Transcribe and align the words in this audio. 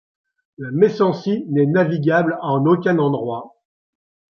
La 0.57 0.71
Messancy 0.71 1.45
n'est 1.49 1.67
navigable 1.67 2.39
en 2.41 2.65
aucun 2.65 2.97
endroit. 2.97 3.61